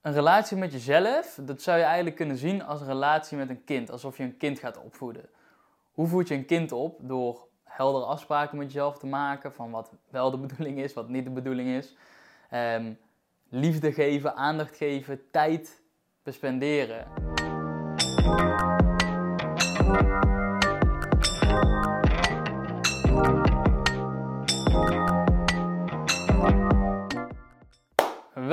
Een 0.00 0.12
relatie 0.12 0.56
met 0.56 0.72
jezelf, 0.72 1.38
dat 1.42 1.62
zou 1.62 1.78
je 1.78 1.84
eigenlijk 1.84 2.16
kunnen 2.16 2.36
zien 2.36 2.62
als 2.62 2.80
een 2.80 2.86
relatie 2.86 3.36
met 3.36 3.48
een 3.48 3.64
kind. 3.64 3.90
Alsof 3.90 4.16
je 4.16 4.22
een 4.22 4.36
kind 4.36 4.58
gaat 4.58 4.82
opvoeden. 4.82 5.28
Hoe 5.92 6.06
voed 6.06 6.28
je 6.28 6.34
een 6.34 6.46
kind 6.46 6.72
op? 6.72 6.98
Door 7.02 7.48
heldere 7.64 8.04
afspraken 8.04 8.58
met 8.58 8.66
jezelf 8.66 8.98
te 8.98 9.06
maken 9.06 9.52
van 9.52 9.70
wat 9.70 9.92
wel 10.10 10.30
de 10.30 10.38
bedoeling 10.46 10.78
is, 10.78 10.92
wat 10.92 11.08
niet 11.08 11.24
de 11.24 11.30
bedoeling 11.30 11.68
is. 11.68 11.96
Ehm, 12.50 12.92
liefde 13.48 13.92
geven, 13.92 14.36
aandacht 14.36 14.76
geven, 14.76 15.30
tijd 15.30 15.82
bespenderen. 16.22 17.06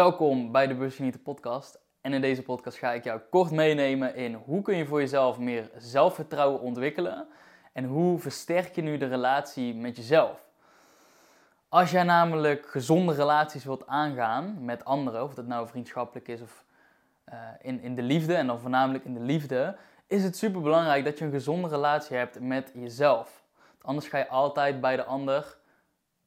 Welkom 0.07 0.51
bij 0.51 0.67
de 0.67 0.75
Busgenieten 0.75 1.21
podcast. 1.21 1.79
En 2.01 2.13
in 2.13 2.21
deze 2.21 2.43
podcast 2.43 2.77
ga 2.77 2.91
ik 2.91 3.03
jou 3.03 3.19
kort 3.29 3.51
meenemen 3.51 4.15
in 4.15 4.33
hoe 4.33 4.61
kun 4.61 4.77
je 4.77 4.85
voor 4.85 4.99
jezelf 4.99 5.39
meer 5.39 5.69
zelfvertrouwen 5.77 6.61
ontwikkelen 6.61 7.27
en 7.73 7.85
hoe 7.85 8.19
versterk 8.19 8.75
je 8.75 8.81
nu 8.81 8.97
de 8.97 9.07
relatie 9.07 9.75
met 9.75 9.95
jezelf. 9.95 10.45
Als 11.69 11.91
jij 11.91 12.03
namelijk 12.03 12.67
gezonde 12.67 13.13
relaties 13.13 13.63
wilt 13.63 13.87
aangaan 13.87 14.65
met 14.65 14.85
anderen, 14.85 15.23
of 15.23 15.33
dat 15.33 15.45
nou 15.45 15.67
vriendschappelijk 15.67 16.27
is 16.27 16.41
of 16.41 16.65
uh, 17.29 17.35
in, 17.61 17.81
in 17.81 17.95
de 17.95 18.01
liefde, 18.01 18.35
en 18.35 18.47
dan 18.47 18.59
voornamelijk 18.59 19.05
in 19.05 19.13
de 19.13 19.19
liefde, 19.19 19.77
is 20.07 20.23
het 20.23 20.37
super 20.37 20.61
belangrijk 20.61 21.05
dat 21.05 21.17
je 21.17 21.25
een 21.25 21.31
gezonde 21.31 21.67
relatie 21.67 22.17
hebt 22.17 22.39
met 22.39 22.71
jezelf. 22.73 23.43
Anders 23.81 24.07
ga 24.07 24.17
je 24.17 24.27
altijd 24.27 24.81
bij 24.81 24.95
de 24.95 25.03
ander 25.03 25.57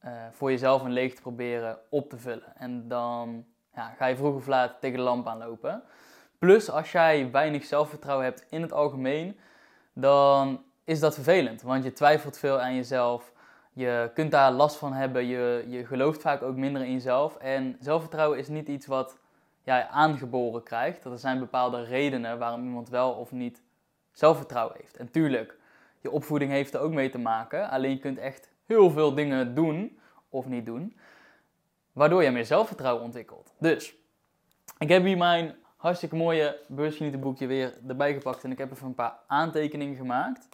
uh, 0.05 0.11
voor 0.31 0.51
jezelf 0.51 0.83
een 0.83 0.93
leegte 0.93 1.21
proberen 1.21 1.79
op 1.89 2.09
te 2.09 2.17
vullen. 2.17 2.55
En 2.55 2.87
dan 2.87 3.45
ja, 3.75 3.93
ga 3.97 4.05
je 4.05 4.15
vroeg 4.15 4.35
of 4.35 4.47
laat 4.47 4.75
tegen 4.79 4.97
de 4.97 5.03
lamp 5.03 5.27
aanlopen. 5.27 5.83
Plus, 6.39 6.69
als 6.69 6.91
jij 6.91 7.31
weinig 7.31 7.65
zelfvertrouwen 7.65 8.25
hebt 8.25 8.45
in 8.49 8.61
het 8.61 8.73
algemeen, 8.73 9.39
dan 9.93 10.63
is 10.83 10.99
dat 10.99 11.13
vervelend. 11.13 11.61
Want 11.61 11.83
je 11.83 11.93
twijfelt 11.93 12.37
veel 12.37 12.59
aan 12.59 12.75
jezelf. 12.75 13.31
Je 13.73 14.11
kunt 14.13 14.31
daar 14.31 14.51
last 14.51 14.75
van 14.75 14.93
hebben. 14.93 15.25
Je, 15.25 15.65
je 15.67 15.85
gelooft 15.85 16.21
vaak 16.21 16.41
ook 16.41 16.55
minder 16.55 16.81
in 16.81 16.91
jezelf. 16.91 17.35
En 17.35 17.77
zelfvertrouwen 17.79 18.37
is 18.37 18.47
niet 18.47 18.67
iets 18.67 18.85
wat 18.85 19.17
jij 19.63 19.87
aangeboren 19.87 20.63
krijgt. 20.63 21.05
Er 21.05 21.17
zijn 21.17 21.39
bepaalde 21.39 21.83
redenen 21.83 22.39
waarom 22.39 22.63
iemand 22.63 22.89
wel 22.89 23.11
of 23.11 23.31
niet 23.31 23.63
zelfvertrouwen 24.11 24.75
heeft. 24.79 24.97
En 24.97 25.11
tuurlijk, 25.11 25.57
je 25.99 26.11
opvoeding 26.11 26.51
heeft 26.51 26.73
er 26.73 26.79
ook 26.79 26.93
mee 26.93 27.09
te 27.09 27.19
maken. 27.19 27.69
Alleen 27.69 27.91
je 27.91 27.99
kunt 27.99 28.17
echt 28.17 28.51
heel 28.65 28.89
veel 28.89 29.13
dingen 29.13 29.55
doen 29.55 29.99
of 30.29 30.45
niet 30.45 30.65
doen 30.65 30.95
waardoor 31.93 32.23
je 32.23 32.31
meer 32.31 32.45
zelfvertrouwen 32.45 33.03
ontwikkelt. 33.03 33.53
Dus, 33.59 33.95
ik 34.77 34.89
heb 34.89 35.03
hier 35.03 35.17
mijn 35.17 35.55
hartstikke 35.75 36.15
mooie 36.15 36.59
boekje 37.19 37.47
weer 37.47 37.73
erbij 37.87 38.13
gepakt 38.13 38.43
en 38.43 38.51
ik 38.51 38.57
heb 38.57 38.71
even 38.71 38.87
een 38.87 38.95
paar 38.95 39.17
aantekeningen 39.27 39.95
gemaakt. 39.95 40.47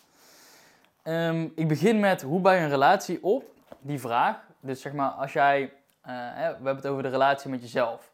Um, 1.04 1.52
ik 1.56 1.68
begin 1.68 2.00
met 2.00 2.22
hoe 2.22 2.40
bouw 2.40 2.54
je 2.54 2.60
een 2.60 2.70
relatie 2.70 3.24
op? 3.24 3.44
Die 3.80 4.00
vraag. 4.00 4.46
Dus 4.60 4.82
zeg 4.82 4.94
maar, 4.94 5.10
als 5.10 5.34
jij, 5.34 5.62
uh, 5.62 5.72
we 6.02 6.42
hebben 6.42 6.76
het 6.76 6.88
over 6.88 7.04
de 7.04 7.10
relatie 7.10 7.50
met 7.50 7.62
jezelf. 7.62 8.12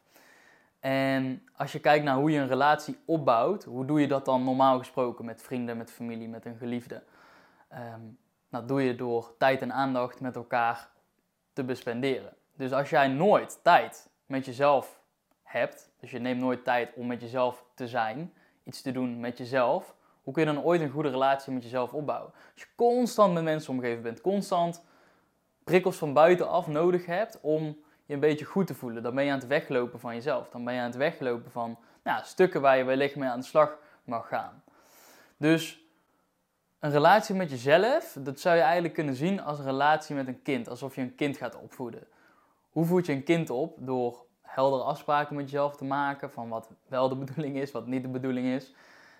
En 0.80 1.48
als 1.56 1.72
je 1.72 1.80
kijkt 1.80 2.04
naar 2.04 2.16
hoe 2.16 2.30
je 2.30 2.38
een 2.38 2.48
relatie 2.48 2.98
opbouwt, 3.04 3.64
hoe 3.64 3.84
doe 3.84 4.00
je 4.00 4.08
dat 4.08 4.24
dan 4.24 4.44
normaal 4.44 4.78
gesproken 4.78 5.24
met 5.24 5.42
vrienden, 5.42 5.76
met 5.76 5.90
familie, 5.90 6.28
met 6.28 6.44
een 6.44 6.56
geliefde? 6.56 7.02
Um, 7.72 8.18
dat 8.48 8.68
doe 8.68 8.82
je 8.82 8.94
door 8.94 9.34
tijd 9.38 9.62
en 9.62 9.72
aandacht 9.72 10.20
met 10.20 10.36
elkaar 10.36 10.88
te 11.52 11.64
bespenderen. 11.64 12.32
Dus 12.56 12.72
als 12.72 12.90
jij 12.90 13.08
nooit 13.08 13.58
tijd 13.62 14.10
met 14.26 14.44
jezelf 14.44 15.00
hebt, 15.42 15.90
dus 16.00 16.10
je 16.10 16.18
neemt 16.18 16.40
nooit 16.40 16.64
tijd 16.64 16.92
om 16.94 17.06
met 17.06 17.20
jezelf 17.20 17.64
te 17.74 17.88
zijn, 17.88 18.32
iets 18.64 18.82
te 18.82 18.92
doen 18.92 19.20
met 19.20 19.38
jezelf, 19.38 19.94
hoe 20.22 20.32
kun 20.32 20.46
je 20.46 20.52
dan 20.52 20.62
ooit 20.62 20.80
een 20.80 20.90
goede 20.90 21.08
relatie 21.08 21.52
met 21.52 21.62
jezelf 21.62 21.92
opbouwen? 21.92 22.32
Als 22.32 22.62
je 22.62 22.66
constant 22.76 23.34
met 23.34 23.42
mensen 23.42 23.72
omgeven 23.72 24.02
bent, 24.02 24.20
constant 24.20 24.82
prikkels 25.64 25.96
van 25.96 26.12
buitenaf 26.12 26.66
nodig 26.66 27.06
hebt 27.06 27.38
om 27.40 27.76
je 28.04 28.14
een 28.14 28.20
beetje 28.20 28.44
goed 28.44 28.66
te 28.66 28.74
voelen, 28.74 29.02
dan 29.02 29.14
ben 29.14 29.24
je 29.24 29.30
aan 29.30 29.38
het 29.38 29.46
weglopen 29.46 30.00
van 30.00 30.14
jezelf. 30.14 30.48
Dan 30.48 30.64
ben 30.64 30.74
je 30.74 30.80
aan 30.80 30.86
het 30.86 30.96
weglopen 30.96 31.50
van 31.50 31.78
nou, 32.02 32.24
stukken 32.24 32.60
waar 32.60 32.76
je 32.76 32.84
wellicht 32.84 33.16
mee 33.16 33.28
aan 33.28 33.40
de 33.40 33.46
slag 33.46 33.78
mag 34.04 34.28
gaan. 34.28 34.62
Dus 35.36 35.84
een 36.78 36.90
relatie 36.90 37.34
met 37.34 37.50
jezelf, 37.50 38.16
dat 38.18 38.40
zou 38.40 38.56
je 38.56 38.62
eigenlijk 38.62 38.94
kunnen 38.94 39.14
zien 39.14 39.40
als 39.40 39.58
een 39.58 39.64
relatie 39.64 40.14
met 40.14 40.26
een 40.26 40.42
kind. 40.42 40.68
Alsof 40.68 40.94
je 40.94 41.00
een 41.00 41.14
kind 41.14 41.36
gaat 41.36 41.56
opvoeden. 41.56 42.06
Hoe 42.74 42.84
voed 42.84 43.06
je 43.06 43.12
een 43.12 43.24
kind 43.24 43.50
op? 43.50 43.76
Door 43.80 44.26
heldere 44.42 44.82
afspraken 44.82 45.36
met 45.36 45.44
jezelf 45.44 45.76
te 45.76 45.84
maken 45.84 46.30
van 46.30 46.48
wat 46.48 46.70
wel 46.86 47.08
de 47.08 47.16
bedoeling 47.24 47.56
is, 47.56 47.70
wat 47.70 47.86
niet 47.86 48.02
de 48.02 48.08
bedoeling 48.08 48.46
is. 48.46 48.74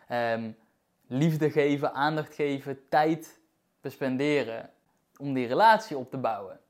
Ehm, 0.09 0.51
liefde 1.07 1.51
geven, 1.51 1.93
aandacht 1.93 2.35
geven, 2.35 2.89
tijd 2.89 3.41
bespenderen 3.81 4.71
om 5.19 5.35
die 5.35 5.47
relatie 5.47 5.97
op 5.97 6.11
te 6.11 6.17
bouwen. 6.17 6.61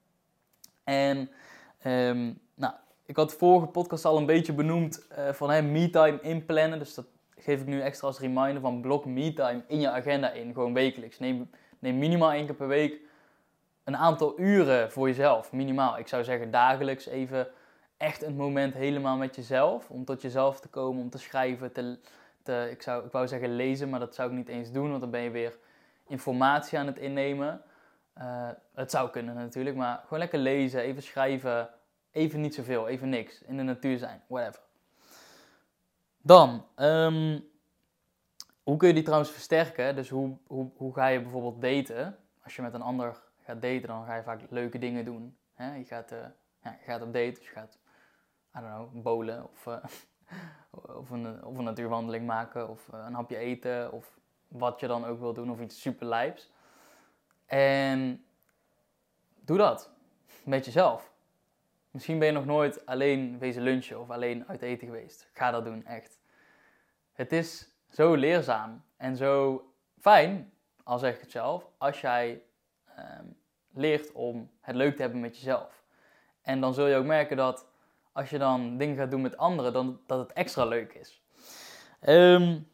En 0.84 1.30
ehm, 1.78 2.32
nou, 2.54 2.74
ik 3.06 3.16
had 3.16 3.30
de 3.30 3.36
vorige 3.36 3.66
podcast 3.66 4.04
al 4.04 4.16
een 4.16 4.26
beetje 4.26 4.52
benoemd 4.52 5.06
uh, 5.18 5.32
van 5.32 5.50
hey, 5.50 5.62
me-time 5.62 6.20
inplannen. 6.20 6.78
Dus 6.78 6.94
dat 6.94 7.06
geef 7.36 7.60
ik 7.60 7.66
nu 7.66 7.80
extra 7.80 8.06
als 8.06 8.18
reminder 8.18 8.60
van 8.60 8.80
blok 8.80 9.04
me-time 9.04 9.64
in 9.68 9.80
je 9.80 9.90
agenda 9.90 10.30
in. 10.30 10.52
Gewoon 10.52 10.74
wekelijks. 10.74 11.18
Neem, 11.18 11.50
neem 11.78 11.98
minimaal 11.98 12.32
één 12.32 12.46
keer 12.46 12.54
per 12.54 12.68
week 12.68 13.00
een 13.84 13.96
aantal 13.96 14.40
uren 14.40 14.92
voor 14.92 15.06
jezelf, 15.06 15.52
minimaal. 15.52 15.98
Ik 15.98 16.08
zou 16.08 16.24
zeggen 16.24 16.50
dagelijks 16.50 17.06
even 17.06 17.48
echt 17.96 18.22
een 18.22 18.36
moment 18.36 18.74
helemaal 18.74 19.16
met 19.16 19.36
jezelf. 19.36 19.90
Om 19.90 20.04
tot 20.04 20.22
jezelf 20.22 20.60
te 20.60 20.68
komen, 20.68 21.02
om 21.02 21.10
te 21.10 21.18
schrijven, 21.18 21.72
te, 21.72 21.98
te, 22.42 22.68
ik, 22.70 22.82
zou, 22.82 23.04
ik 23.04 23.12
wou 23.12 23.28
zeggen 23.28 23.56
lezen, 23.56 23.88
maar 23.88 24.00
dat 24.00 24.14
zou 24.14 24.30
ik 24.30 24.36
niet 24.36 24.48
eens 24.48 24.72
doen, 24.72 24.88
want 24.88 25.00
dan 25.00 25.10
ben 25.10 25.20
je 25.20 25.30
weer 25.30 25.58
informatie 26.06 26.78
aan 26.78 26.86
het 26.86 26.98
innemen. 26.98 27.62
Uh, 28.18 28.48
het 28.74 28.90
zou 28.90 29.10
kunnen 29.10 29.34
natuurlijk, 29.34 29.76
maar 29.76 30.00
gewoon 30.02 30.18
lekker 30.18 30.38
lezen, 30.38 30.80
even 30.80 31.02
schrijven, 31.02 31.68
even 32.10 32.40
niet 32.40 32.54
zoveel, 32.54 32.88
even 32.88 33.08
niks. 33.08 33.42
In 33.42 33.56
de 33.56 33.62
natuur 33.62 33.98
zijn, 33.98 34.22
whatever. 34.26 34.60
Dan, 36.22 36.66
um, 36.76 37.44
hoe 38.62 38.76
kun 38.76 38.88
je 38.88 38.94
die 38.94 39.02
trouwens 39.02 39.30
versterken? 39.30 39.96
Dus 39.96 40.08
hoe, 40.08 40.36
hoe, 40.46 40.70
hoe 40.76 40.94
ga 40.94 41.06
je 41.06 41.20
bijvoorbeeld 41.20 41.62
daten 41.62 42.16
als 42.42 42.56
je 42.56 42.62
met 42.62 42.74
een 42.74 42.82
ander 42.82 43.22
gaat 43.44 43.62
daten, 43.62 43.86
dan 43.86 44.04
ga 44.04 44.14
je 44.14 44.22
vaak 44.22 44.40
leuke 44.50 44.78
dingen 44.78 45.04
doen. 45.04 45.36
Hè? 45.54 45.74
Je, 45.74 45.84
gaat, 45.84 46.12
uh, 46.12 46.18
ja, 46.62 46.76
je 46.80 46.84
gaat 46.84 47.02
op 47.02 47.12
date, 47.12 47.30
dus 47.30 47.44
je 47.44 47.52
gaat, 47.52 47.78
I 48.56 48.60
don't 48.60 48.74
know, 48.74 49.02
bowlen 49.02 49.44
of, 49.44 49.66
uh, 49.66 49.84
of, 51.00 51.10
een, 51.10 51.44
of 51.44 51.58
een 51.58 51.64
natuurwandeling 51.64 52.26
maken 52.26 52.68
of 52.68 52.88
uh, 52.94 53.04
een 53.06 53.14
hapje 53.14 53.36
eten 53.36 53.92
of 53.92 54.18
wat 54.48 54.80
je 54.80 54.86
dan 54.86 55.04
ook 55.04 55.18
wil 55.18 55.32
doen 55.32 55.50
of 55.50 55.60
iets 55.60 55.80
super 55.80 56.06
lijps. 56.06 56.50
En 57.46 58.24
doe 59.40 59.56
dat 59.56 59.90
met 60.44 60.64
jezelf. 60.64 61.12
Misschien 61.90 62.18
ben 62.18 62.26
je 62.28 62.34
nog 62.34 62.44
nooit 62.44 62.86
alleen 62.86 63.38
wezen 63.38 63.62
lunchen 63.62 64.00
of 64.00 64.10
alleen 64.10 64.48
uit 64.48 64.62
eten 64.62 64.86
geweest. 64.86 65.28
Ga 65.32 65.50
dat 65.50 65.64
doen, 65.64 65.84
echt. 65.86 66.18
Het 67.12 67.32
is 67.32 67.68
zo 67.90 68.14
leerzaam 68.14 68.84
en 68.96 69.16
zo 69.16 69.64
fijn, 70.00 70.52
al 70.82 70.98
zeg 70.98 71.14
ik 71.14 71.20
het 71.20 71.30
zelf, 71.30 71.68
als 71.78 72.00
jij 72.00 72.42
Ehm, 72.96 73.24
leert 73.72 74.12
om 74.12 74.50
het 74.60 74.76
leuk 74.76 74.96
te 74.96 75.02
hebben 75.02 75.20
met 75.20 75.36
jezelf. 75.36 75.82
En 76.42 76.60
dan 76.60 76.74
zul 76.74 76.86
je 76.86 76.96
ook 76.96 77.04
merken 77.04 77.36
dat 77.36 77.66
als 78.12 78.30
je 78.30 78.38
dan 78.38 78.76
dingen 78.76 78.96
gaat 78.96 79.10
doen 79.10 79.20
met 79.20 79.36
anderen, 79.36 79.72
dan, 79.72 80.00
dat 80.06 80.18
het 80.18 80.32
extra 80.32 80.64
leuk 80.64 80.92
is. 80.92 81.22
Um, 82.08 82.68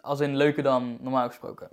als 0.00 0.20
in 0.20 0.36
leuker 0.36 0.62
dan 0.62 0.98
normaal 1.00 1.26
gesproken. 1.26 1.68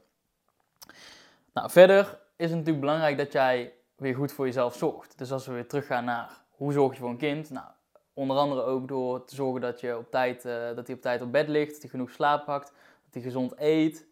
Nou, 1.53 1.69
verder 1.69 2.19
is 2.35 2.49
het 2.49 2.57
natuurlijk 2.57 2.79
belangrijk 2.79 3.17
dat 3.17 3.31
jij 3.31 3.73
weer 3.95 4.15
goed 4.15 4.31
voor 4.31 4.45
jezelf 4.45 4.75
zorgt. 4.75 5.17
Dus 5.17 5.31
als 5.31 5.45
we 5.45 5.53
weer 5.53 5.67
teruggaan 5.67 6.05
naar 6.05 6.41
hoe 6.49 6.73
zorg 6.73 6.93
je 6.93 6.99
voor 6.99 7.09
een 7.09 7.17
kind? 7.17 7.49
Nou, 7.49 7.67
onder 8.13 8.37
andere 8.37 8.61
ook 8.61 8.87
door 8.87 9.25
te 9.25 9.35
zorgen 9.35 9.61
dat, 9.61 9.79
je 9.79 9.97
op 9.97 10.11
tijd, 10.11 10.45
uh, 10.45 10.75
dat 10.75 10.87
hij 10.87 10.95
op 10.95 11.01
tijd 11.01 11.21
op 11.21 11.31
bed 11.31 11.47
ligt, 11.47 11.71
dat 11.71 11.81
hij 11.81 11.89
genoeg 11.89 12.11
slaap 12.11 12.45
pakt, 12.45 12.67
dat 13.03 13.13
hij 13.13 13.21
gezond 13.21 13.53
eet 13.57 14.07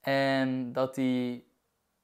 en 0.00 0.72
dat 0.72 0.96
hij 0.96 1.44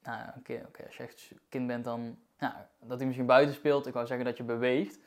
nou, 0.05 0.21
oké, 0.37 0.63
okay, 0.67 0.85
als 0.85 0.97
je 0.97 1.03
echt 1.03 1.31
kind 1.49 1.67
bent, 1.67 1.83
dan 1.83 2.17
ja, 2.39 2.69
dat 2.79 2.97
hij 2.97 3.05
misschien 3.05 3.27
buiten 3.27 3.55
speelt. 3.55 3.87
Ik 3.87 3.93
wou 3.93 4.05
zeggen 4.05 4.25
dat 4.25 4.37
je 4.37 4.43
beweegt. 4.43 4.99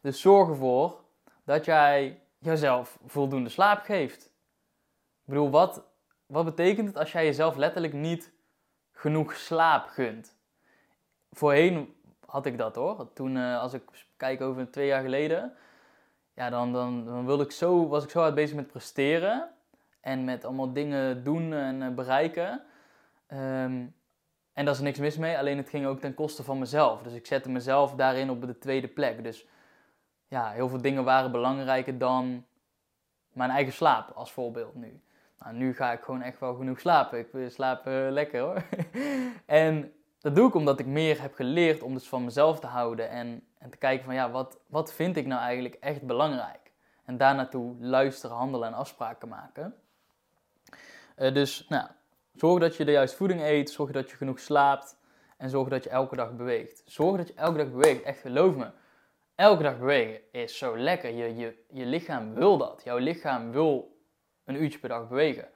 Dus 0.00 0.20
zorg 0.20 0.48
ervoor 0.48 1.04
dat 1.44 1.64
jij 1.64 2.22
jezelf 2.38 2.98
voldoende 3.06 3.48
slaap 3.48 3.82
geeft. 3.82 4.24
Ik 4.24 5.32
bedoel, 5.32 5.50
wat, 5.50 5.84
wat 6.26 6.44
betekent 6.44 6.86
het 6.86 6.96
als 6.96 7.12
jij 7.12 7.24
jezelf 7.24 7.56
letterlijk 7.56 7.92
niet 7.92 8.32
genoeg 8.92 9.34
slaap 9.34 9.86
gunt? 9.86 10.36
Voorheen 11.30 11.94
had 12.26 12.46
ik 12.46 12.58
dat 12.58 12.74
hoor. 12.74 13.12
Toen, 13.12 13.36
uh, 13.36 13.60
als 13.60 13.72
ik 13.72 13.82
kijk 14.16 14.40
over 14.40 14.70
twee 14.70 14.86
jaar 14.86 15.02
geleden, 15.02 15.54
ja, 16.34 16.50
dan, 16.50 16.72
dan, 16.72 17.04
dan 17.04 17.26
wilde 17.26 17.44
ik 17.44 17.50
zo, 17.50 17.88
was 17.88 18.04
ik 18.04 18.10
zo 18.10 18.20
hard 18.20 18.34
bezig 18.34 18.56
met 18.56 18.66
presteren 18.66 19.50
en 20.00 20.24
met 20.24 20.44
allemaal 20.44 20.72
dingen 20.72 21.24
doen 21.24 21.52
en 21.52 21.80
uh, 21.80 21.88
bereiken. 21.88 22.62
Um, 23.28 23.94
en 24.56 24.64
daar 24.64 24.74
is 24.74 24.80
niks 24.80 24.98
mis 24.98 25.16
mee, 25.16 25.38
alleen 25.38 25.56
het 25.56 25.68
ging 25.68 25.86
ook 25.86 26.00
ten 26.00 26.14
koste 26.14 26.42
van 26.42 26.58
mezelf. 26.58 27.02
Dus 27.02 27.12
ik 27.12 27.26
zette 27.26 27.50
mezelf 27.50 27.94
daarin 27.94 28.30
op 28.30 28.46
de 28.46 28.58
tweede 28.58 28.88
plek. 28.88 29.22
Dus 29.22 29.46
ja, 30.28 30.50
heel 30.50 30.68
veel 30.68 30.80
dingen 30.80 31.04
waren 31.04 31.32
belangrijker 31.32 31.98
dan 31.98 32.44
mijn 33.32 33.50
eigen 33.50 33.72
slaap 33.72 34.10
als 34.10 34.32
voorbeeld 34.32 34.74
nu. 34.74 35.00
Nou, 35.38 35.54
nu 35.54 35.74
ga 35.74 35.92
ik 35.92 36.02
gewoon 36.02 36.22
echt 36.22 36.40
wel 36.40 36.54
genoeg 36.54 36.80
slapen. 36.80 37.18
Ik 37.18 37.50
slaap 37.50 37.86
uh, 37.86 38.06
lekker 38.10 38.40
hoor. 38.40 38.62
en 39.46 39.92
dat 40.20 40.34
doe 40.34 40.48
ik 40.48 40.54
omdat 40.54 40.80
ik 40.80 40.86
meer 40.86 41.20
heb 41.22 41.34
geleerd 41.34 41.82
om 41.82 41.94
dus 41.94 42.08
van 42.08 42.24
mezelf 42.24 42.60
te 42.60 42.66
houden 42.66 43.10
en, 43.10 43.46
en 43.58 43.70
te 43.70 43.76
kijken 43.76 44.04
van 44.04 44.14
ja, 44.14 44.30
wat, 44.30 44.58
wat 44.66 44.92
vind 44.92 45.16
ik 45.16 45.26
nou 45.26 45.40
eigenlijk 45.40 45.74
echt 45.74 46.02
belangrijk? 46.02 46.72
En 47.04 47.16
daar 47.16 47.34
naartoe 47.34 47.76
luisteren, 47.80 48.36
handelen 48.36 48.68
en 48.68 48.74
afspraken 48.74 49.28
maken. 49.28 49.74
Uh, 51.16 51.34
dus 51.34 51.66
nou, 51.68 51.88
zorg 52.36 52.60
dat 52.60 52.76
je 52.76 52.84
de 52.84 52.92
juiste 52.92 53.16
voeding 53.16 53.40
eet, 53.40 53.70
zorg 53.70 53.90
dat 53.90 54.10
je 54.10 54.16
genoeg 54.16 54.40
slaapt 54.40 54.98
en 55.36 55.50
zorg 55.50 55.68
dat 55.68 55.84
je 55.84 55.90
elke 55.90 56.16
dag 56.16 56.36
beweegt. 56.36 56.82
Zorg 56.84 57.16
dat 57.16 57.28
je 57.28 57.34
elke 57.34 57.56
dag 57.56 57.70
beweegt, 57.70 58.02
echt 58.02 58.20
geloof 58.20 58.56
me. 58.56 58.70
Elke 59.34 59.62
dag 59.62 59.78
bewegen 59.78 60.20
is 60.32 60.58
zo 60.58 60.78
lekker. 60.78 61.10
Je, 61.10 61.36
je, 61.36 61.64
je 61.68 61.86
lichaam 61.86 62.34
wil 62.34 62.58
dat. 62.58 62.82
Jouw 62.84 62.98
lichaam 62.98 63.50
wil 63.52 63.96
een 64.44 64.62
uurtje 64.62 64.78
per 64.78 64.88
dag 64.88 65.08
bewegen. 65.08 65.48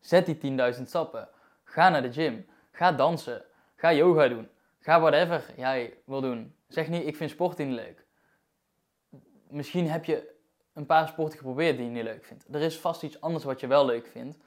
Zet 0.00 0.26
die 0.40 0.74
10.000 0.74 0.82
stappen. 0.82 1.28
Ga 1.64 1.88
naar 1.88 2.02
de 2.02 2.12
gym. 2.12 2.46
Ga 2.72 2.92
dansen. 2.92 3.44
Ga 3.76 3.92
yoga 3.92 4.28
doen. 4.28 4.48
Ga 4.78 5.00
whatever 5.00 5.44
jij 5.56 5.98
wil 6.04 6.20
doen. 6.20 6.54
Zeg 6.68 6.88
niet, 6.88 7.06
ik 7.06 7.16
vind 7.16 7.30
sporten 7.30 7.68
niet 7.68 7.76
leuk. 7.76 8.04
Misschien 9.48 9.90
heb 9.90 10.04
je 10.04 10.34
een 10.72 10.86
paar 10.86 11.08
sporten 11.08 11.38
geprobeerd 11.38 11.76
die 11.76 11.86
je 11.86 11.92
niet 11.92 12.02
leuk 12.02 12.24
vindt. 12.24 12.44
Er 12.50 12.60
is 12.60 12.78
vast 12.78 13.02
iets 13.02 13.20
anders 13.20 13.44
wat 13.44 13.60
je 13.60 13.66
wel 13.66 13.86
leuk 13.86 14.06
vindt. 14.06 14.38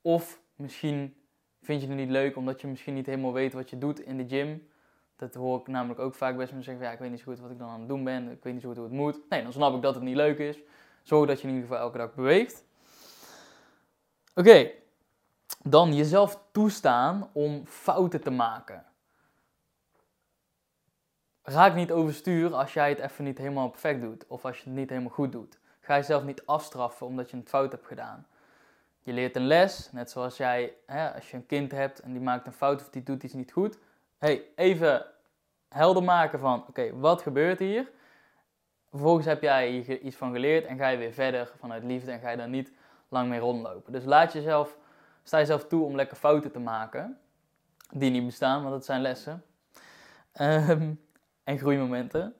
Of 0.00 0.40
misschien 0.56 1.16
vind 1.62 1.80
je 1.82 1.88
het 1.88 1.96
niet 1.96 2.10
leuk 2.10 2.36
omdat 2.36 2.60
je 2.60 2.66
misschien 2.66 2.94
niet 2.94 3.06
helemaal 3.06 3.32
weet 3.32 3.52
wat 3.52 3.70
je 3.70 3.78
doet 3.78 4.00
in 4.00 4.16
de 4.16 4.28
gym. 4.28 4.68
Dat 5.16 5.34
hoor 5.34 5.60
ik 5.60 5.66
namelijk 5.66 6.00
ook 6.00 6.14
vaak 6.14 6.36
best 6.36 6.52
mensen 6.52 6.70
zeggen, 6.70 6.84
ja, 6.84 6.92
ik 6.92 6.98
weet 6.98 7.10
niet 7.10 7.18
zo 7.18 7.24
goed 7.24 7.40
wat 7.40 7.50
ik 7.50 7.58
dan 7.58 7.68
aan 7.68 7.80
het 7.80 7.88
doen 7.88 8.04
ben. 8.04 8.30
Ik 8.30 8.42
weet 8.42 8.52
niet 8.52 8.62
zo 8.62 8.68
goed 8.68 8.76
hoe 8.76 8.86
het 8.86 8.94
moet. 8.94 9.20
Nee, 9.28 9.42
dan 9.42 9.52
snap 9.52 9.74
ik 9.74 9.82
dat 9.82 9.94
het 9.94 10.04
niet 10.04 10.16
leuk 10.16 10.38
is. 10.38 10.58
Zorg 11.02 11.28
dat 11.28 11.40
je 11.40 11.48
in 11.48 11.54
ieder 11.54 11.68
geval 11.68 11.84
elke 11.84 11.98
dag 11.98 12.14
beweegt. 12.14 12.64
Oké, 14.34 14.70
dan 15.62 15.94
jezelf 15.94 16.42
toestaan 16.52 17.30
om 17.32 17.66
fouten 17.66 18.20
te 18.20 18.30
maken. 18.30 18.84
Raak 21.42 21.74
niet 21.74 21.92
overstuur 21.92 22.54
als 22.54 22.72
jij 22.72 22.88
het 22.88 22.98
even 22.98 23.24
niet 23.24 23.38
helemaal 23.38 23.68
perfect 23.68 24.00
doet. 24.00 24.26
Of 24.26 24.44
als 24.44 24.58
je 24.58 24.64
het 24.64 24.78
niet 24.78 24.88
helemaal 24.88 25.12
goed 25.12 25.32
doet. 25.32 25.58
Ga 25.80 25.94
jezelf 25.94 26.24
niet 26.24 26.46
afstraffen 26.46 27.06
omdat 27.06 27.30
je 27.30 27.36
het 27.36 27.48
fout 27.48 27.72
hebt 27.72 27.86
gedaan. 27.86 28.26
Je 29.06 29.12
leert 29.12 29.36
een 29.36 29.46
les, 29.46 29.92
net 29.92 30.10
zoals 30.10 30.36
jij, 30.36 30.74
hè, 30.86 31.14
als 31.14 31.30
je 31.30 31.36
een 31.36 31.46
kind 31.46 31.72
hebt 31.72 32.00
en 32.00 32.12
die 32.12 32.20
maakt 32.20 32.46
een 32.46 32.52
fout 32.52 32.80
of 32.80 32.88
die 32.88 33.02
doet 33.02 33.22
iets 33.22 33.34
niet 33.34 33.52
goed. 33.52 33.78
hey, 34.18 34.44
even 34.56 35.06
helder 35.68 36.02
maken 36.02 36.38
van, 36.38 36.64
oké, 36.68 36.98
wat 36.98 37.22
gebeurt 37.22 37.58
hier? 37.58 37.90
Vervolgens 38.90 39.26
heb 39.26 39.42
jij 39.42 39.70
hier 39.70 40.00
iets 40.00 40.16
van 40.16 40.32
geleerd 40.32 40.64
en 40.64 40.78
ga 40.78 40.88
je 40.88 40.98
weer 40.98 41.12
verder 41.12 41.52
vanuit 41.58 41.84
liefde 41.84 42.10
en 42.10 42.20
ga 42.20 42.30
je 42.30 42.36
daar 42.36 42.48
niet 42.48 42.72
lang 43.08 43.28
mee 43.28 43.38
rondlopen. 43.38 43.92
Dus 43.92 44.04
laat 44.04 44.32
jezelf, 44.32 44.76
sta 45.22 45.38
jezelf 45.38 45.66
toe 45.66 45.84
om 45.84 45.94
lekker 45.94 46.16
fouten 46.16 46.52
te 46.52 46.58
maken, 46.60 47.18
die 47.90 48.10
niet 48.10 48.26
bestaan, 48.26 48.60
want 48.60 48.74
dat 48.74 48.84
zijn 48.84 49.00
lessen. 49.00 49.44
Ehm, 50.32 50.94
en 51.44 51.58
groeimomenten. 51.58 52.34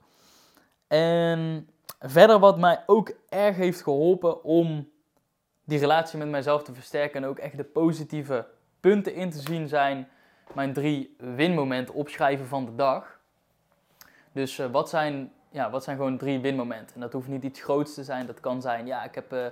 En 0.87 1.69
verder 2.01 2.39
wat 2.39 2.59
mij 2.59 2.83
ook 2.87 3.13
erg 3.29 3.57
heeft 3.57 3.83
geholpen 3.83 4.45
om 4.45 4.95
die 5.67 5.79
relatie 5.79 6.19
met 6.19 6.29
mijzelf 6.29 6.63
te 6.63 6.75
versterken 6.75 7.23
en 7.23 7.29
ook 7.29 7.39
echt 7.39 7.57
de 7.57 7.65
positieve 7.65 8.47
punten 8.81 9.15
in 9.15 9.31
te 9.31 9.39
zien 9.39 9.69
zijn 9.69 10.09
mijn 10.55 10.73
drie 10.73 11.17
winmomenten 11.19 11.95
opschrijven 11.95 12.47
van 12.47 12.65
de 12.65 12.75
dag. 12.75 13.19
Dus 14.33 14.59
uh, 14.59 14.67
wat, 14.67 14.89
zijn, 14.89 15.33
ja, 15.51 15.71
wat 15.71 15.85
zijn 15.85 15.97
gewoon 15.97 16.19
drie 16.19 16.41
winmomenten? 16.41 16.95
En 16.95 17.01
dat 17.01 17.13
hoeft 17.13 17.29
niet 17.29 17.43
iets 17.43 17.63
groots 17.63 17.95
te 17.95 18.05
zijn. 18.05 18.27
Dat 18.27 18.41
kan 18.41 18.61
zijn, 18.61 18.87
ja, 18.87 19.05
ik 19.05 19.15
heb 19.15 19.33
uh, 19.33 19.47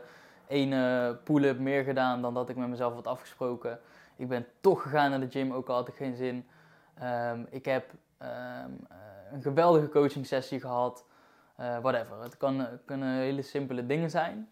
één 0.46 0.72
uh, 0.72 1.10
pull-up 1.24 1.58
meer 1.58 1.84
gedaan 1.84 2.22
dan 2.22 2.34
dat 2.34 2.48
ik 2.48 2.56
met 2.56 2.68
mezelf 2.68 2.94
had 2.94 3.06
afgesproken. 3.06 3.80
Ik 4.16 4.28
ben 4.28 4.46
toch 4.60 4.82
gegaan 4.82 5.10
naar 5.10 5.20
de 5.20 5.30
gym, 5.30 5.52
ook 5.52 5.68
al 5.68 5.74
had 5.74 5.88
ik 5.88 5.94
geen 5.94 6.16
zin. 6.16 6.46
Um, 7.02 7.46
ik 7.50 7.64
heb 7.64 7.90
um, 8.22 8.86
een 9.32 9.42
geweldige 9.42 9.88
coaching 9.88 10.26
sessie 10.26 10.60
gehad. 10.60 11.04
whatever. 11.56 12.22
Het 12.22 12.36
kan, 12.36 12.66
kunnen 12.84 13.14
hele 13.14 13.42
simpele 13.42 13.86
dingen 13.86 14.10
zijn. 14.10 14.48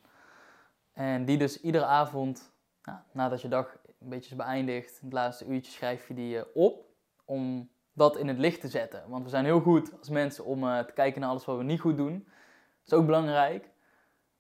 En 0.93 1.25
die 1.25 1.39
dus 1.39 1.61
iedere 1.61 1.85
avond, 1.85 2.53
nou, 2.83 2.99
nadat 3.13 3.41
je 3.41 3.49
dag 3.49 3.77
een 4.01 4.09
beetje 4.09 4.31
is 4.31 4.37
beëindigd, 4.37 5.01
het 5.01 5.13
laatste 5.13 5.47
uurtje 5.47 5.73
schrijf 5.73 6.09
je 6.09 6.15
die 6.15 6.55
op. 6.55 6.91
Om 7.25 7.71
dat 7.93 8.17
in 8.17 8.29
het 8.29 8.39
licht 8.39 8.61
te 8.61 8.69
zetten. 8.69 9.05
Want 9.09 9.25
we 9.25 9.31
zijn 9.31 9.45
heel 9.45 9.61
goed 9.61 9.99
als 9.99 10.09
mensen 10.09 10.45
om 10.45 10.65
uh, 10.65 10.79
te 10.79 10.93
kijken 10.93 11.21
naar 11.21 11.31
alles 11.31 11.45
wat 11.45 11.57
we 11.57 11.63
niet 11.63 11.81
goed 11.81 11.97
doen. 11.97 12.25
Dat 12.25 12.93
is 12.93 12.93
ook 12.93 13.07
belangrijk. 13.07 13.71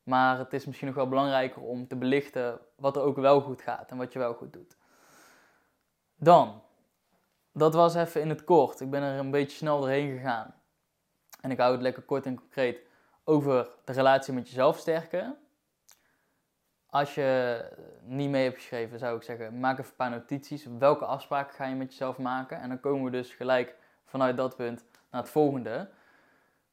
Maar 0.02 0.38
het 0.38 0.52
is 0.52 0.66
misschien 0.66 0.87
nog 0.87 0.96
wel 0.96 1.08
belangrijker 1.08 1.62
om 1.62 1.88
te 1.88 1.96
belichten 1.96 2.60
wat 2.76 2.96
er 2.96 3.02
ook 3.02 3.16
wel 3.16 3.40
goed 3.40 3.62
gaat 3.62 3.90
en 3.90 3.96
wat 3.96 4.12
je 4.12 4.19
wel 4.19 4.34
goed 4.34 4.52
doet. 4.52 4.76
Dan, 6.16 6.62
dat 7.52 7.75
was 7.75 7.94
even 7.94 8.20
in 8.20 8.28
het 8.28 8.44
kort. 8.44 8.81
Ik 8.81 8.90
ben 8.90 9.02
er 9.02 9.19
een 9.19 9.31
beetje 9.31 9.56
snel 9.56 9.81
doorheen 9.81 10.16
gegaan. 10.16 10.54
En 11.40 11.50
ik 11.50 11.58
hou 11.58 11.72
het 11.72 11.82
lekker 11.82 12.02
kort 12.02 12.26
en 12.26 12.37
concreet 12.37 12.81
over 13.25 13.69
de 13.84 13.93
relatie 13.93 14.32
met 14.32 14.49
jezelf 14.49 14.78
sterken. 14.78 15.37
Als 16.92 17.14
je 17.14 17.60
niet 18.02 18.30
mee 18.30 18.44
hebt 18.44 18.56
geschreven, 18.56 18.98
zou 18.98 19.16
ik 19.16 19.22
zeggen, 19.22 19.60
maak 19.60 19.78
even 19.78 19.90
een 19.90 19.96
paar 19.96 20.10
notities. 20.10 20.66
Welke 20.78 21.04
afspraken 21.04 21.54
ga 21.54 21.64
je 21.64 21.74
met 21.74 21.90
jezelf 21.90 22.18
maken? 22.18 22.60
En 22.60 22.68
dan 22.68 22.80
komen 22.80 23.04
we 23.04 23.10
dus 23.10 23.34
gelijk 23.34 23.76
vanuit 24.04 24.36
dat 24.36 24.56
punt 24.56 24.84
naar 25.10 25.20
het 25.20 25.30
volgende. 25.30 25.90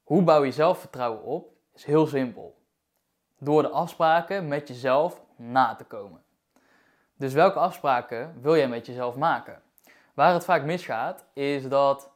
Hoe 0.04 0.24
bouw 0.24 0.44
je 0.44 0.52
zelfvertrouwen 0.52 1.24
op? 1.24 1.54
Is 1.74 1.86
heel 1.86 2.08
simpel. 2.08 2.58
Door 3.38 3.62
de 3.62 3.70
afspraken 3.70 4.48
met 4.48 4.68
jezelf 4.68 5.22
na 5.36 5.76
te 5.76 5.84
komen. 5.84 6.24
Dus 7.16 7.34
welke 7.34 7.60
afspraken 7.60 8.42
wil 8.42 8.56
jij 8.56 8.68
met 8.68 8.86
jezelf 8.86 9.16
maken? 9.16 9.62
Waar 10.14 10.34
het 10.34 10.46
vaak 10.46 10.64
misgaat, 10.64 11.26
is 11.34 11.68
dat, 11.68 12.12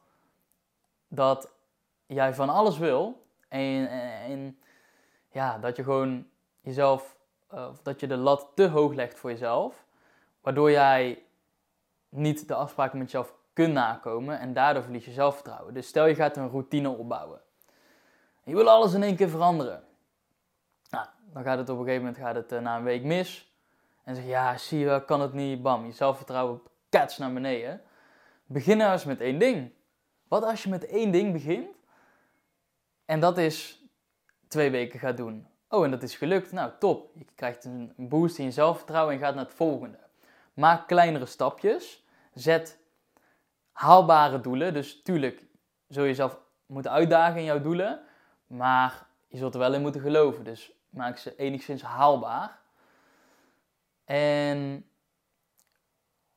dat 1.07 1.51
jij 2.05 2.33
van 2.33 2.49
alles 2.49 2.77
wil 2.77 3.25
en, 3.47 3.87
en 3.89 4.59
ja, 5.31 5.57
dat 5.57 5.75
je 5.75 5.83
gewoon 5.83 6.27
jezelf 6.61 7.21
of 7.53 7.81
dat 7.81 7.99
je 7.99 8.07
de 8.07 8.17
lat 8.17 8.47
te 8.55 8.67
hoog 8.67 8.93
legt 8.93 9.19
voor 9.19 9.29
jezelf, 9.29 9.85
waardoor 10.41 10.71
jij 10.71 11.23
niet 12.09 12.47
de 12.47 12.53
afspraken 12.53 12.97
met 12.97 13.11
jezelf 13.11 13.35
kunt 13.53 13.73
nakomen 13.73 14.39
en 14.39 14.53
daardoor 14.53 14.83
verlies 14.83 15.05
je 15.05 15.11
zelfvertrouwen. 15.11 15.73
Dus 15.73 15.87
stel 15.87 16.05
je 16.05 16.15
gaat 16.15 16.37
een 16.37 16.49
routine 16.49 16.89
opbouwen. 16.89 17.41
je 18.43 18.55
wil 18.55 18.69
alles 18.69 18.93
in 18.93 19.03
één 19.03 19.15
keer 19.15 19.29
veranderen. 19.29 19.83
Nou, 20.89 21.05
dan 21.33 21.43
gaat 21.43 21.57
het 21.57 21.69
op 21.69 21.77
een 21.77 21.83
gegeven 21.83 22.05
moment 22.05 22.23
gaat 22.23 22.35
het, 22.35 22.51
uh, 22.51 22.59
na 22.59 22.77
een 22.77 22.83
week 22.83 23.03
mis. 23.03 23.51
En 24.03 24.15
zeg 24.15 24.23
je, 24.23 24.29
ja, 24.29 24.57
zie 24.57 24.79
je 24.79 25.03
kan 25.05 25.21
het 25.21 25.33
niet, 25.33 25.61
bam, 25.61 25.85
je 25.85 25.91
zelfvertrouwen 25.91 26.61
kats 26.89 27.17
naar 27.17 27.33
beneden. 27.33 27.81
Begin 28.45 28.77
nou 28.77 28.91
eens 28.91 29.05
met 29.05 29.21
één 29.21 29.39
ding. 29.39 29.71
Wat 30.27 30.43
als 30.43 30.63
je 30.63 30.69
met 30.69 30.85
één 30.85 31.11
ding 31.11 31.33
begint 31.33 31.75
en 33.05 33.19
dat 33.19 33.37
is 33.37 33.83
twee 34.47 34.69
weken 34.69 34.99
gaat 34.99 35.17
doen? 35.17 35.47
Oh, 35.73 35.83
en 35.83 35.91
dat 35.91 36.03
is 36.03 36.15
gelukt. 36.15 36.51
Nou, 36.51 36.71
top. 36.79 37.11
Je 37.15 37.25
krijgt 37.35 37.65
een 37.65 37.93
boost 37.97 38.37
in 38.37 38.45
je 38.45 38.51
zelfvertrouwen 38.51 39.13
en 39.13 39.19
gaat 39.19 39.35
naar 39.35 39.43
het 39.43 39.53
volgende. 39.53 39.97
Maak 40.53 40.87
kleinere 40.87 41.25
stapjes. 41.25 42.03
Zet 42.33 42.79
haalbare 43.71 44.41
doelen. 44.41 44.73
Dus 44.73 45.01
tuurlijk 45.01 45.45
zul 45.87 46.03
je 46.03 46.09
jezelf 46.09 46.39
moeten 46.65 46.91
uitdagen 46.91 47.39
in 47.39 47.43
jouw 47.43 47.61
doelen. 47.61 48.01
Maar 48.47 49.07
je 49.27 49.37
zult 49.37 49.53
er 49.53 49.59
wel 49.59 49.73
in 49.73 49.81
moeten 49.81 50.01
geloven. 50.01 50.43
Dus 50.43 50.71
maak 50.89 51.17
ze 51.17 51.35
enigszins 51.35 51.81
haalbaar. 51.81 52.59
En 54.05 54.85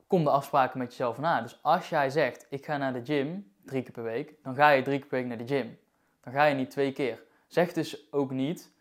kom 0.07 0.25
de 0.25 0.31
afspraken 0.31 0.79
met 0.79 0.89
jezelf 0.89 1.19
na. 1.19 1.41
Dus 1.43 1.59
als 1.63 1.89
jij 1.89 2.11
zegt, 2.11 2.47
ik 2.51 2.65
ga 2.65 2.77
naar 2.77 2.93
de 2.93 3.05
gym 3.05 3.53
drie 3.65 3.83
keer 3.83 3.93
per 3.93 4.03
week, 4.03 4.35
dan 4.43 4.55
ga 4.55 4.69
je 4.69 4.83
drie 4.83 4.99
keer 4.99 5.09
per 5.09 5.19
week 5.19 5.29
naar 5.29 5.47
de 5.47 5.55
gym. 5.55 5.79
Dan 6.21 6.33
ga 6.33 6.45
je 6.45 6.55
niet 6.55 6.71
twee 6.71 6.93
keer. 6.93 7.23
Zeg 7.47 7.73
dus 7.73 8.13
ook 8.13 8.31
niet, 8.31 8.75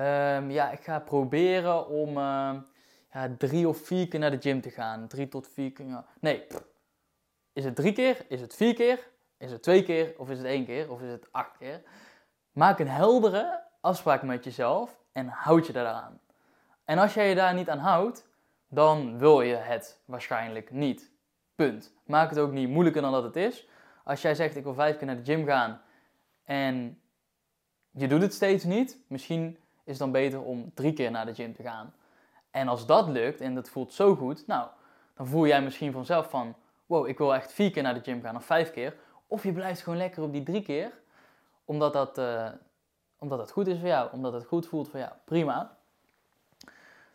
Um, 0.00 0.50
ja, 0.50 0.70
ik 0.70 0.80
ga 0.80 0.98
proberen 0.98 1.88
om 1.88 2.08
uh, 2.08 2.54
ja, 3.12 3.34
drie 3.38 3.68
of 3.68 3.78
vier 3.78 4.08
keer 4.08 4.20
naar 4.20 4.30
de 4.30 4.40
gym 4.40 4.60
te 4.60 4.70
gaan. 4.70 5.08
Drie 5.08 5.28
tot 5.28 5.48
vier 5.48 5.72
keer. 5.72 5.86
Ja. 5.86 6.06
Nee, 6.20 6.46
is 7.52 7.64
het 7.64 7.76
drie 7.76 7.92
keer? 7.92 8.24
Is 8.28 8.40
het 8.40 8.54
vier 8.54 8.74
keer? 8.74 9.10
Is 9.38 9.50
het 9.50 9.62
twee 9.62 9.82
keer? 9.82 10.14
Of 10.16 10.30
is 10.30 10.38
het 10.38 10.46
één 10.46 10.64
keer? 10.64 10.90
Of 10.90 11.00
is 11.00 11.10
het 11.10 11.32
acht 11.32 11.56
keer? 11.58 11.82
Maak 12.52 12.78
een 12.78 12.88
heldere 12.88 13.62
afspraak 13.80 14.22
met 14.22 14.44
jezelf 14.44 14.98
en 15.12 15.28
houd 15.28 15.66
je 15.66 15.72
daaraan. 15.72 16.20
En 16.84 16.98
als 16.98 17.14
jij 17.14 17.28
je 17.28 17.34
daar 17.34 17.54
niet 17.54 17.70
aan 17.70 17.78
houdt, 17.78 18.28
dan 18.68 19.18
wil 19.18 19.40
je 19.40 19.54
het 19.54 20.00
waarschijnlijk 20.04 20.70
niet. 20.70 21.10
Punt. 21.54 21.94
Maak 22.04 22.30
het 22.30 22.38
ook 22.38 22.52
niet 22.52 22.68
moeilijker 22.68 23.02
dan 23.02 23.12
dat 23.12 23.22
het 23.22 23.36
is. 23.36 23.68
Als 24.04 24.22
jij 24.22 24.34
zegt 24.34 24.56
ik 24.56 24.64
wil 24.64 24.74
vijf 24.74 24.96
keer 24.96 25.06
naar 25.06 25.16
de 25.16 25.32
gym 25.32 25.46
gaan 25.46 25.80
en 26.44 27.00
je 27.90 28.06
doet 28.06 28.22
het 28.22 28.34
steeds 28.34 28.64
niet, 28.64 28.98
misschien 29.08 29.58
is 29.84 29.98
dan 29.98 30.10
beter 30.10 30.42
om 30.42 30.70
drie 30.74 30.92
keer 30.92 31.10
naar 31.10 31.26
de 31.26 31.34
gym 31.34 31.54
te 31.54 31.62
gaan. 31.62 31.94
En 32.50 32.68
als 32.68 32.86
dat 32.86 33.08
lukt 33.08 33.40
en 33.40 33.54
dat 33.54 33.68
voelt 33.68 33.92
zo 33.92 34.14
goed, 34.16 34.46
nou, 34.46 34.68
dan 35.14 35.26
voel 35.26 35.46
jij 35.46 35.62
misschien 35.62 35.92
vanzelf 35.92 36.30
van, 36.30 36.54
wow, 36.86 37.08
ik 37.08 37.18
wil 37.18 37.34
echt 37.34 37.52
vier 37.52 37.70
keer 37.70 37.82
naar 37.82 37.94
de 37.94 38.02
gym 38.02 38.22
gaan 38.22 38.36
of 38.36 38.44
vijf 38.44 38.70
keer. 38.70 38.96
Of 39.26 39.42
je 39.42 39.52
blijft 39.52 39.82
gewoon 39.82 39.98
lekker 39.98 40.22
op 40.22 40.32
die 40.32 40.42
drie 40.42 40.62
keer, 40.62 40.92
omdat 41.64 41.92
dat, 41.92 42.18
uh, 42.18 42.48
omdat 43.18 43.38
dat 43.38 43.50
goed 43.50 43.66
is 43.66 43.78
voor 43.78 43.88
jou, 43.88 44.12
omdat 44.12 44.32
het 44.32 44.44
goed 44.44 44.66
voelt 44.66 44.88
voor 44.88 44.98
jou. 44.98 45.12
Prima. 45.24 45.76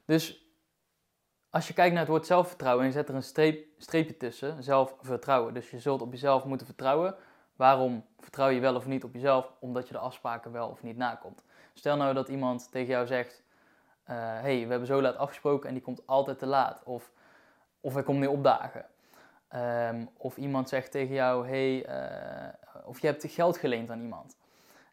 Dus 0.05 0.47
als 1.49 1.67
je 1.67 1.73
kijkt 1.73 1.91
naar 1.91 2.01
het 2.01 2.11
woord 2.11 2.25
zelfvertrouwen 2.25 2.83
en 2.83 2.89
je 2.89 2.97
zet 2.97 3.09
er 3.09 3.15
een 3.15 3.23
streep, 3.23 3.67
streepje 3.77 4.17
tussen, 4.17 4.63
zelfvertrouwen. 4.63 5.53
Dus 5.53 5.69
je 5.69 5.79
zult 5.79 6.01
op 6.01 6.11
jezelf 6.11 6.43
moeten 6.43 6.65
vertrouwen. 6.65 7.15
Waarom 7.55 8.05
vertrouw 8.19 8.49
je 8.49 8.59
wel 8.59 8.75
of 8.75 8.85
niet 8.85 9.03
op 9.03 9.13
jezelf? 9.13 9.53
Omdat 9.59 9.87
je 9.87 9.93
de 9.93 9.99
afspraken 9.99 10.51
wel 10.51 10.69
of 10.69 10.83
niet 10.83 10.97
nakomt. 10.97 11.43
Stel 11.77 11.97
nou 11.97 12.13
dat 12.13 12.27
iemand 12.27 12.71
tegen 12.71 12.87
jou 12.87 13.07
zegt: 13.07 13.43
Hé, 14.03 14.13
uh, 14.13 14.41
hey, 14.41 14.63
we 14.63 14.69
hebben 14.69 14.87
zo 14.87 15.01
laat 15.01 15.17
afgesproken 15.17 15.67
en 15.67 15.73
die 15.73 15.83
komt 15.83 16.07
altijd 16.07 16.39
te 16.39 16.45
laat. 16.45 16.83
Of, 16.83 17.11
of 17.81 17.93
hij 17.93 18.03
komt 18.03 18.19
niet 18.19 18.29
opdagen. 18.29 18.85
Um, 19.55 20.09
of 20.17 20.37
iemand 20.37 20.69
zegt 20.69 20.91
tegen 20.91 21.13
jou: 21.13 21.47
Hey, 21.47 21.89
uh, 21.89 22.85
of 22.85 22.99
je 22.99 23.07
hebt 23.07 23.25
geld 23.27 23.57
geleend 23.57 23.89
aan 23.89 24.01
iemand. 24.01 24.37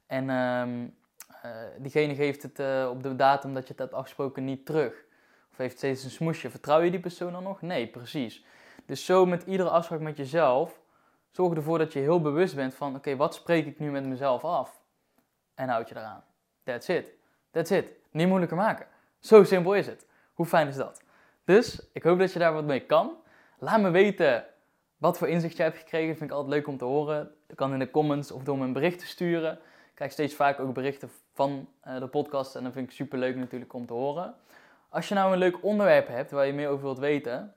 En 0.07 0.31
um, 0.31 0.97
uh, 1.45 1.50
diegene 1.79 2.14
geeft 2.14 2.43
het 2.43 2.88
op 2.88 3.03
de 3.03 3.17
datum 3.17 3.55
dat 3.55 3.62
je 3.62 3.69
het 3.69 3.79
hebt 3.79 3.95
afgesproken 3.95 4.45
niet 4.45 4.67
terug. 4.67 5.05
Of 5.50 5.57
heeft 5.57 5.76
steeds 5.76 6.05
een 6.05 6.11
smoesje. 6.11 6.50
Vertrouw 6.50 6.81
je 6.81 6.91
die 6.91 7.00
persoon 7.00 7.33
dan 7.33 7.43
nog? 7.43 7.62
Nee, 7.62 7.87
precies. 7.87 8.45
Dus 8.87 9.05
zo 9.05 9.26
met 9.26 9.43
iedere 9.43 9.71
afspraak 9.71 10.00
met 10.00 10.17
jezelf, 10.17 10.81
zorg 11.31 11.57
ervoor 11.57 11.79
dat 11.79 11.93
je 11.93 11.99
heel 11.99 12.21
bewust 12.21 12.55
bent 12.55 12.75
van: 12.75 12.97
oké, 12.97 13.17
wat 13.17 13.35
spreek 13.35 13.67
ik 13.67 13.79
nu 13.79 13.91
met 13.91 14.05
mezelf 14.05 14.45
af? 14.45 14.83
En 15.55 15.69
houd 15.69 15.88
je 15.88 15.97
eraan. 15.97 16.25
That's 16.64 16.88
it. 16.88 17.12
That's 17.50 17.71
it. 17.71 17.92
Niet 18.11 18.28
moeilijker 18.28 18.56
maken. 18.56 18.87
Zo 19.18 19.44
simpel 19.44 19.75
is 19.75 19.87
het. 19.87 20.06
Hoe 20.35 20.47
fijn 20.47 20.68
is 20.68 20.76
dat? 20.76 21.02
Dus 21.44 21.87
ik 21.92 22.02
hoop 22.02 22.18
dat 22.18 22.33
je 22.33 22.38
daar 22.38 22.52
wat 22.52 22.64
mee 22.64 22.80
kan. 22.80 23.16
Laat 23.59 23.80
me 23.80 23.90
weten 23.90 24.44
wat 24.97 25.18
voor 25.18 25.28
inzicht 25.28 25.56
je 25.56 25.62
hebt 25.62 25.78
gekregen. 25.78 26.09
Dat 26.09 26.16
vind 26.16 26.30
ik 26.30 26.37
altijd 26.37 26.54
leuk 26.54 26.66
om 26.66 26.78
te 26.78 26.85
horen. 26.85 27.30
Dat 27.47 27.56
kan 27.56 27.73
in 27.73 27.78
de 27.78 27.90
comments 27.90 28.30
of 28.30 28.42
door 28.42 28.59
me 28.59 28.64
een 28.64 28.73
bericht 28.73 28.99
te 28.99 29.06
sturen. 29.06 29.52
Ik 29.52 29.94
krijg 29.94 30.12
steeds 30.12 30.35
vaak 30.35 30.61
ook 30.61 30.75
berichten 30.75 31.11
van 31.33 31.68
uh, 31.87 31.99
de 31.99 32.06
podcast. 32.06 32.54
En 32.56 32.64
dat 32.64 32.73
vind 32.73 32.87
ik 32.87 32.94
super 32.94 33.18
leuk 33.18 33.37
natuurlijk 33.37 33.73
om 33.73 33.87
te 33.87 33.92
horen. 33.92 34.35
Als 34.88 35.09
je 35.09 35.14
nou 35.14 35.33
een 35.33 35.38
leuk 35.38 35.64
onderwerp 35.64 36.09
hebt 36.09 36.30
waar 36.30 36.47
je 36.47 36.52
meer 36.52 36.68
over 36.68 36.85
wilt 36.85 36.99
weten, 36.99 37.54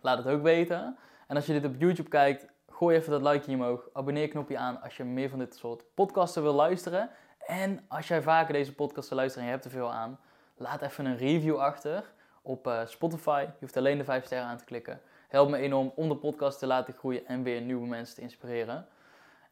laat 0.00 0.18
het 0.18 0.26
ook 0.26 0.42
weten. 0.42 0.96
En 1.26 1.36
als 1.36 1.46
je 1.46 1.52
dit 1.52 1.64
op 1.64 1.74
YouTube 1.78 2.08
kijkt, 2.08 2.46
gooi 2.70 2.96
even 2.96 3.10
dat 3.10 3.32
likeje 3.32 3.56
omhoog. 3.56 3.88
Abonneer 3.92 4.28
knopje 4.28 4.58
aan 4.58 4.82
als 4.82 4.96
je 4.96 5.04
meer 5.04 5.28
van 5.28 5.38
dit 5.38 5.56
soort 5.56 5.84
podcasten 5.94 6.42
wil 6.42 6.52
luisteren. 6.52 7.10
En 7.46 7.84
als 7.88 8.08
jij 8.08 8.22
vaker 8.22 8.52
deze 8.52 8.74
podcasten 8.74 9.16
luistert 9.16 9.40
en 9.40 9.46
je 9.46 9.54
hebt 9.54 9.64
er 9.64 9.70
veel 9.70 9.92
aan, 9.92 10.18
laat 10.56 10.82
even 10.82 11.04
een 11.04 11.16
review 11.16 11.56
achter 11.56 12.04
op 12.42 12.66
uh, 12.66 12.80
Spotify. 12.86 13.40
Je 13.40 13.56
hoeft 13.60 13.76
alleen 13.76 13.98
de 13.98 14.04
5 14.04 14.24
sterren 14.24 14.46
aan 14.46 14.56
te 14.56 14.64
klikken. 14.64 15.00
Helpt 15.28 15.50
me 15.50 15.56
enorm 15.56 15.92
om 15.94 16.08
de 16.08 16.16
podcast 16.16 16.58
te 16.58 16.66
laten 16.66 16.94
groeien 16.94 17.26
en 17.26 17.42
weer 17.42 17.60
nieuwe 17.60 17.86
mensen 17.86 18.14
te 18.14 18.20
inspireren. 18.20 18.86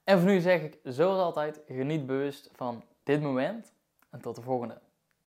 En 0.04 0.18
voor 0.18 0.28
nu 0.28 0.40
zeg 0.40 0.60
ik, 0.60 0.78
zoals 0.82 1.20
altijd, 1.20 1.60
geniet 1.66 2.06
bewust 2.06 2.50
van 2.52 2.84
dit 3.02 3.22
moment 3.22 3.72
en 4.10 4.20
tot 4.20 4.36
de 4.36 4.42
volgende. 4.42 4.83